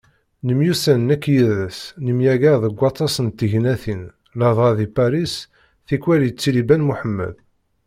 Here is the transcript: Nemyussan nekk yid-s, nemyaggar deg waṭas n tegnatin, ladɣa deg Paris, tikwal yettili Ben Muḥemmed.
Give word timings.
Nemyussan 0.45 1.01
nekk 1.09 1.23
yid-s, 1.33 1.79
nemyaggar 2.05 2.57
deg 2.63 2.73
waṭas 2.79 3.15
n 3.25 3.27
tegnatin, 3.37 4.03
ladɣa 4.39 4.69
deg 4.79 4.89
Paris, 4.97 5.33
tikwal 5.87 6.21
yettili 6.25 6.63
Ben 6.67 6.85
Muḥemmed. 6.87 7.35